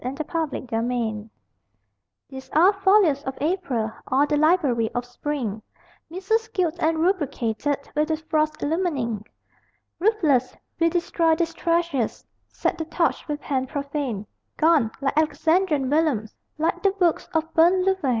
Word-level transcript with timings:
BURNING 0.03 0.15
LEAVES, 0.15 0.71
NOVEMBER 0.71 1.29
These 2.29 2.49
are 2.53 2.73
folios 2.73 3.21
of 3.23 3.37
April, 3.39 3.91
All 4.07 4.25
the 4.25 4.35
library 4.35 4.89
of 4.95 5.05
spring, 5.05 5.61
Missals 6.09 6.47
gilt 6.47 6.79
and 6.81 6.97
rubricated 7.01 7.77
With 7.95 8.07
the 8.07 8.17
frost's 8.17 8.63
illumining. 8.63 9.23
Ruthless, 9.99 10.55
we 10.79 10.89
destroy 10.89 11.35
these 11.35 11.53
treasures, 11.53 12.25
Set 12.47 12.79
the 12.79 12.85
torch 12.85 13.27
with 13.27 13.41
hand 13.41 13.69
profane 13.69 14.25
Gone, 14.57 14.89
like 15.01 15.15
Alexandrian 15.15 15.87
vellums, 15.87 16.33
Like 16.57 16.81
the 16.81 16.89
books 16.93 17.29
of 17.35 17.53
burnt 17.53 17.85
Louvain! 17.85 18.09